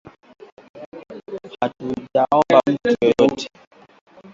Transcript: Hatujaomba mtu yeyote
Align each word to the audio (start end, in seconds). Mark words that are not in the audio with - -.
Hatujaomba 1.59 2.59
mtu 2.67 2.89
yeyote 3.01 3.49